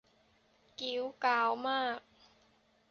[0.79, 1.99] กิ๊วก๊าวมาก